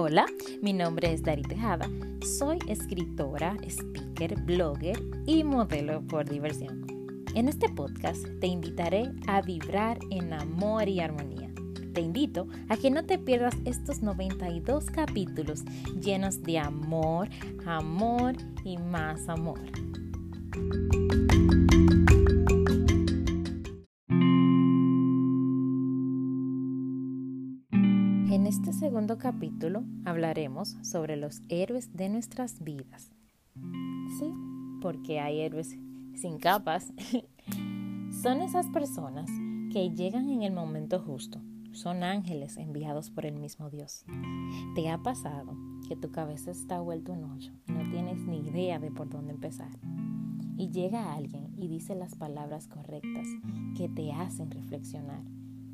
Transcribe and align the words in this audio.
Hola, 0.00 0.26
mi 0.62 0.72
nombre 0.72 1.12
es 1.12 1.24
Dari 1.24 1.42
Tejada. 1.42 1.90
Soy 2.38 2.60
escritora, 2.68 3.56
speaker, 3.66 4.40
blogger 4.42 4.96
y 5.26 5.42
modelo 5.42 6.02
por 6.02 6.24
diversión. 6.24 6.86
En 7.34 7.48
este 7.48 7.68
podcast 7.68 8.24
te 8.38 8.46
invitaré 8.46 9.10
a 9.26 9.42
vibrar 9.42 9.98
en 10.12 10.32
amor 10.32 10.88
y 10.88 11.00
armonía. 11.00 11.50
Te 11.94 12.00
invito 12.00 12.46
a 12.68 12.76
que 12.76 12.92
no 12.92 13.06
te 13.06 13.18
pierdas 13.18 13.56
estos 13.64 14.00
92 14.00 14.84
capítulos 14.84 15.64
llenos 16.00 16.44
de 16.44 16.60
amor, 16.60 17.28
amor 17.66 18.36
y 18.62 18.76
más 18.78 19.28
amor. 19.28 19.58
En 28.30 28.46
este 28.46 28.74
segundo 28.74 29.16
capítulo 29.16 29.84
hablaremos 30.04 30.76
sobre 30.82 31.16
los 31.16 31.40
héroes 31.48 31.96
de 31.96 32.10
nuestras 32.10 32.62
vidas. 32.62 33.10
Sí, 34.18 34.34
porque 34.82 35.18
hay 35.18 35.40
héroes 35.40 35.78
sin 36.14 36.36
capas. 36.36 36.92
Son 38.22 38.42
esas 38.42 38.66
personas 38.66 39.30
que 39.72 39.94
llegan 39.94 40.28
en 40.28 40.42
el 40.42 40.52
momento 40.52 41.00
justo. 41.00 41.40
Son 41.72 42.02
ángeles 42.02 42.58
enviados 42.58 43.10
por 43.10 43.24
el 43.24 43.34
mismo 43.34 43.70
Dios. 43.70 44.04
¿Te 44.74 44.90
ha 44.90 44.98
pasado 44.98 45.56
que 45.88 45.96
tu 45.96 46.10
cabeza 46.10 46.50
está 46.50 46.82
vuelta 46.82 47.12
un 47.12 47.24
hoyo 47.24 47.52
y 47.66 47.72
no 47.72 47.90
tienes 47.90 48.18
ni 48.26 48.46
idea 48.46 48.78
de 48.78 48.90
por 48.90 49.08
dónde 49.08 49.32
empezar? 49.32 49.70
Y 50.58 50.68
llega 50.68 51.14
alguien 51.14 51.54
y 51.56 51.68
dice 51.68 51.94
las 51.94 52.14
palabras 52.14 52.68
correctas 52.68 53.26
que 53.74 53.88
te 53.88 54.12
hacen 54.12 54.50
reflexionar 54.50 55.22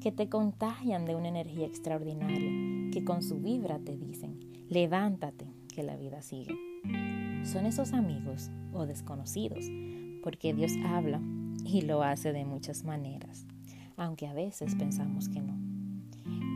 que 0.00 0.12
te 0.12 0.28
contagian 0.28 1.04
de 1.04 1.16
una 1.16 1.28
energía 1.28 1.66
extraordinaria, 1.66 2.90
que 2.92 3.04
con 3.04 3.22
su 3.22 3.40
vibra 3.40 3.78
te 3.78 3.96
dicen, 3.96 4.38
levántate, 4.68 5.46
que 5.74 5.82
la 5.82 5.96
vida 5.96 6.22
sigue. 6.22 6.54
Son 7.44 7.66
esos 7.66 7.92
amigos 7.92 8.50
o 8.72 8.86
desconocidos, 8.86 9.66
porque 10.22 10.54
Dios 10.54 10.72
habla 10.84 11.20
y 11.64 11.82
lo 11.82 12.02
hace 12.02 12.32
de 12.32 12.44
muchas 12.44 12.84
maneras, 12.84 13.46
aunque 13.96 14.26
a 14.26 14.34
veces 14.34 14.74
pensamos 14.74 15.28
que 15.28 15.40
no. 15.40 15.56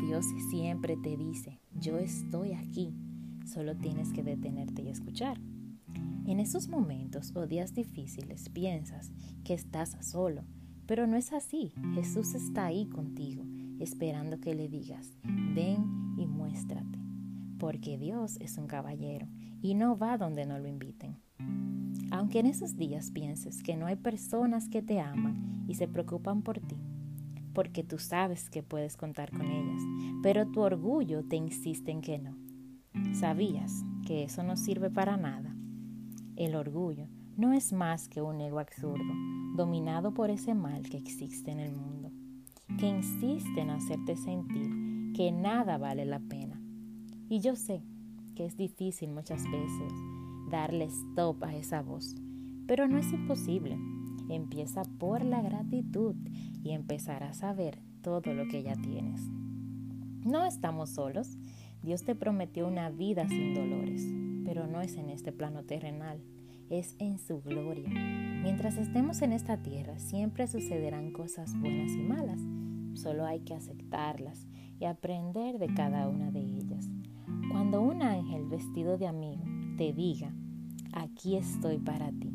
Dios 0.07 0.27
siempre 0.51 0.97
te 0.97 1.17
dice, 1.17 1.59
yo 1.75 1.99
estoy 1.99 2.53
aquí, 2.53 2.95
solo 3.47 3.77
tienes 3.77 4.13
que 4.13 4.23
detenerte 4.23 4.83
y 4.83 4.89
escuchar. 4.89 5.39
En 6.27 6.39
esos 6.39 6.69
momentos 6.69 7.35
o 7.35 7.47
días 7.47 7.75
difíciles 7.75 8.49
piensas 8.49 9.11
que 9.45 9.55
estás 9.55 9.97
solo, 10.01 10.45
pero 10.93 11.07
no 11.07 11.17
es 11.17 11.33
así. 11.33 11.73
Jesús 11.95 12.35
está 12.35 12.67
ahí 12.67 12.85
contigo, 12.85 13.47
esperando 13.81 14.41
que 14.41 14.55
le 14.55 14.69
digas, 14.69 15.11
ven 15.25 15.87
y 16.19 16.27
muéstrate. 16.27 16.99
Porque 17.59 17.97
Dios 17.97 18.37
es 18.43 18.59
un 18.59 18.67
caballero 18.67 19.27
y 19.63 19.73
no 19.73 19.97
va 19.97 20.19
donde 20.19 20.45
no 20.45 20.59
lo 20.59 20.69
inviten. 20.69 21.17
Aunque 22.11 22.41
en 22.41 22.45
esos 22.45 22.77
días 22.77 23.11
pienses 23.11 23.63
que 23.63 23.75
no 23.75 23.87
hay 23.87 23.97
personas 23.97 24.69
que 24.69 24.83
te 24.83 25.01
aman 25.01 25.65
y 25.67 25.77
se 25.77 25.89
preocupan 25.89 26.43
por 26.43 26.61
ti, 26.61 26.77
porque 27.55 27.83
tú 27.83 27.97
sabes 27.97 28.51
que 28.51 28.63
puedes 28.63 28.99
contar 28.99 29.31
con 29.31 29.51
ellas, 29.51 29.81
pero 30.23 30.47
tu 30.47 30.61
orgullo 30.61 31.25
te 31.25 31.37
insiste 31.37 31.91
en 31.91 32.03
que 32.03 32.19
no. 32.19 32.37
¿Sabías 33.15 33.83
que 34.07 34.25
eso 34.25 34.43
no 34.43 34.59
sirve 34.59 34.91
para 34.91 35.17
nada? 35.17 35.57
El 36.37 36.55
orgullo 36.55 37.09
no 37.37 37.53
es 37.53 37.73
más 37.73 38.09
que 38.09 38.21
un 38.21 38.41
ego 38.41 38.59
absurdo, 38.59 39.13
dominado 39.57 40.13
por 40.13 40.31
ese 40.31 40.55
mal 40.55 40.83
que 40.83 40.99
existe 40.99 41.51
en 41.51 41.61
el 41.61 41.75
mundo, 41.75 42.11
que 42.79 42.89
insiste 42.89 43.61
en 43.61 43.71
hacerte 43.71 44.17
sentir 44.17 45.13
que 45.15 45.33
nada 45.33 45.79
vale 45.79 46.05
la 46.05 46.21
pena. 46.21 46.61
Y 47.29 47.41
yo 47.41 47.57
sé 47.57 47.83
que 48.35 48.45
es 48.45 48.57
difícil 48.57 49.11
muchas 49.11 49.45
veces 49.45 49.93
darle 50.51 50.85
stop 50.85 51.43
a 51.45 51.55
esa 51.55 51.83
voz, 51.83 52.15
pero 52.67 52.87
no 52.87 52.99
es 52.99 53.11
imposible. 53.13 53.79
Empieza 54.29 54.83
por 54.99 55.25
la 55.25 55.43
gratitud 55.43 56.15
y 56.63 56.71
empezarás 56.73 57.43
a 57.43 57.53
ver 57.55 57.79
todo 58.03 58.35
lo 58.35 58.47
que 58.49 58.63
ya 58.63 58.75
tienes. 58.75 59.23
No 60.25 60.45
estamos 60.45 60.91
solos. 60.91 61.37
Dios 61.83 62.05
te 62.05 62.15
prometió 62.15 62.69
una 62.69 62.91
vida 62.91 63.27
sin 63.29 63.55
dolores, 63.55 64.07
pero 64.45 64.67
no 64.67 64.81
es 64.81 64.97
en 64.97 65.11
este 65.11 65.33
plano 65.33 65.65
terrenal 65.65 66.23
es 66.73 66.97
en 66.99 67.19
su 67.19 67.43
gloria. 67.43 67.89
Mientras 67.89 68.79
estemos 68.79 69.21
en 69.21 69.33
esta 69.33 69.59
tierra, 69.59 69.99
siempre 69.99 70.47
sucederán 70.47 71.13
cosas 71.13 71.55
buenas 71.61 71.93
y 71.93 72.01
malas. 72.03 72.41
Solo 72.95 73.27
hay 73.27 73.41
que 73.41 73.55
aceptarlas 73.55 74.47
y 74.81 74.87
aprender 74.87 75.59
de 75.59 75.73
cada 75.75 76.09
una 76.09 76.31
de 76.31 76.41
ellas. 76.41 76.89
Cuando 77.51 77.83
un 77.83 78.03
ángel 78.03 78.47
vestido 78.47 78.97
de 78.97 79.07
amigo 79.07 79.45
te 79.77 79.93
diga, 79.93 80.33
aquí 80.95 81.37
estoy 81.37 81.79
para 81.79 82.11
ti, 82.11 82.33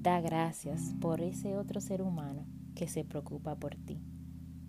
da 0.00 0.20
gracias 0.20 0.94
por 1.00 1.20
ese 1.20 1.56
otro 1.56 1.80
ser 1.80 2.00
humano 2.00 2.46
que 2.76 2.86
se 2.86 3.04
preocupa 3.04 3.56
por 3.56 3.74
ti. 3.74 4.00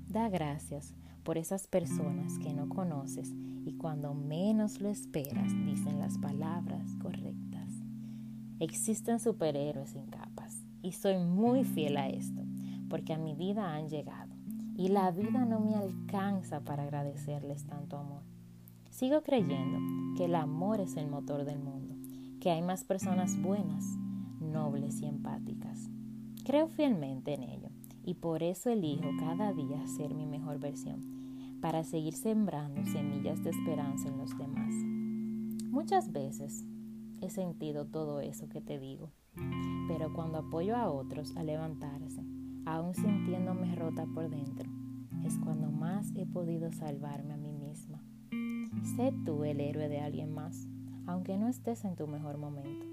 Da 0.07 0.29
gracias 0.29 0.95
por 1.23 1.37
esas 1.37 1.67
personas 1.67 2.39
que 2.39 2.53
no 2.53 2.67
conoces 2.69 3.31
y 3.65 3.73
cuando 3.73 4.15
menos 4.15 4.81
lo 4.81 4.89
esperas 4.89 5.53
dicen 5.63 5.99
las 5.99 6.17
palabras 6.17 6.95
correctas. 6.95 7.50
Existen 8.61 9.19
superhéroes 9.19 9.89
sin 9.89 10.05
capas 10.05 10.61
y 10.83 10.91
soy 10.91 11.17
muy 11.17 11.63
fiel 11.63 11.97
a 11.97 12.09
esto 12.09 12.43
porque 12.89 13.11
a 13.11 13.17
mi 13.17 13.33
vida 13.33 13.73
han 13.73 13.89
llegado 13.89 14.35
y 14.75 14.89
la 14.89 15.09
vida 15.09 15.45
no 15.45 15.59
me 15.59 15.73
alcanza 15.73 16.59
para 16.59 16.83
agradecerles 16.83 17.65
tanto 17.65 17.97
amor. 17.97 18.21
Sigo 18.91 19.23
creyendo 19.23 19.79
que 20.15 20.25
el 20.25 20.35
amor 20.35 20.79
es 20.79 20.95
el 20.95 21.07
motor 21.07 21.43
del 21.43 21.57
mundo, 21.57 21.95
que 22.39 22.51
hay 22.51 22.61
más 22.61 22.83
personas 22.83 23.41
buenas, 23.41 23.83
nobles 24.39 25.01
y 25.01 25.07
empáticas. 25.07 25.89
Creo 26.45 26.67
fielmente 26.67 27.33
en 27.33 27.41
ello 27.41 27.69
y 28.03 28.13
por 28.13 28.43
eso 28.43 28.69
elijo 28.69 29.09
cada 29.19 29.53
día 29.53 29.87
ser 29.87 30.13
mi 30.13 30.27
mejor 30.27 30.59
versión, 30.59 31.57
para 31.61 31.83
seguir 31.83 32.13
sembrando 32.13 32.85
semillas 32.85 33.43
de 33.43 33.49
esperanza 33.49 34.07
en 34.07 34.19
los 34.19 34.37
demás. 34.37 34.75
Muchas 35.71 36.11
veces 36.11 36.63
he 37.21 37.29
sentido 37.29 37.85
todo 37.85 38.19
eso 38.19 38.49
que 38.49 38.61
te 38.61 38.79
digo. 38.79 39.11
Pero 39.87 40.11
cuando 40.13 40.39
apoyo 40.39 40.75
a 40.75 40.89
otros 40.89 41.35
a 41.37 41.43
levantarse, 41.43 42.21
aún 42.65 42.95
sintiéndome 42.95 43.75
rota 43.75 44.05
por 44.13 44.29
dentro, 44.29 44.69
es 45.25 45.37
cuando 45.37 45.71
más 45.71 46.11
he 46.15 46.25
podido 46.25 46.71
salvarme 46.71 47.33
a 47.33 47.37
mí 47.37 47.51
misma. 47.53 48.01
Sé 48.95 49.13
tú 49.25 49.43
el 49.43 49.61
héroe 49.61 49.87
de 49.87 49.99
alguien 49.99 50.33
más, 50.33 50.67
aunque 51.05 51.37
no 51.37 51.47
estés 51.47 51.85
en 51.85 51.95
tu 51.95 52.07
mejor 52.07 52.37
momento. 52.37 52.85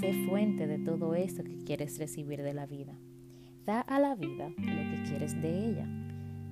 Sé 0.00 0.12
fuente 0.28 0.66
de 0.66 0.78
todo 0.78 1.14
eso 1.14 1.44
que 1.44 1.58
quieres 1.64 1.98
recibir 1.98 2.42
de 2.42 2.52
la 2.52 2.66
vida. 2.66 2.94
Da 3.64 3.80
a 3.80 3.98
la 3.98 4.14
vida 4.14 4.48
lo 4.48 4.56
que 4.64 5.02
quieres 5.08 5.40
de 5.40 5.70
ella. 5.70 5.86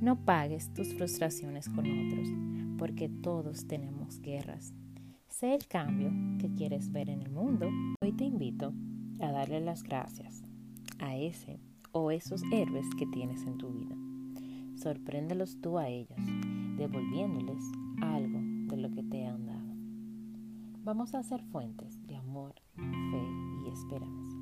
No 0.01 0.25
pagues 0.25 0.73
tus 0.73 0.95
frustraciones 0.95 1.69
con 1.69 1.87
otros, 1.87 2.29
porque 2.79 3.09
todos 3.09 3.67
tenemos 3.67 4.21
guerras 4.21 4.73
Sé 5.41 5.53
el 5.53 5.67
cambio 5.67 6.13
que 6.39 6.55
quieres 6.55 6.93
ver 6.93 7.11
en 7.11 7.21
el 7.21 7.33
mundo. 7.33 7.69
Hoy 8.01 8.13
te 8.13 8.23
invito 8.23 8.73
a 9.19 9.33
darle 9.33 9.61
las 9.61 9.83
gracias 9.83 10.45
a 11.01 11.17
ese 11.17 11.59
o 11.91 12.13
esos 12.13 12.45
héroes 12.53 12.87
que 12.97 13.05
tienes 13.07 13.45
en 13.45 13.59
tu 13.59 13.69
vida. 13.73 13.97
Sorpréndelos 14.77 15.61
tú 15.61 15.77
a 15.77 15.89
ellos, 15.89 16.21
devolviéndoles 16.77 17.65
algo 18.01 18.39
de 18.69 18.77
lo 18.77 18.93
que 18.93 19.03
te 19.03 19.27
han 19.27 19.47
dado. 19.47 19.75
Vamos 20.85 21.17
a 21.17 21.25
ser 21.25 21.43
fuentes 21.43 22.01
de 22.07 22.15
amor, 22.15 22.55
fe 22.77 23.27
y 23.67 23.71
esperanza. 23.73 24.34